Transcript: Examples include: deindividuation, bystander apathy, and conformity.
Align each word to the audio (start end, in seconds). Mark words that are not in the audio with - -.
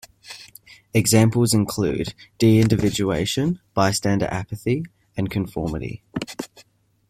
Examples 0.95 1.53
include: 1.53 2.15
deindividuation, 2.39 3.59
bystander 3.75 4.25
apathy, 4.31 4.83
and 5.15 5.29
conformity. 5.29 6.01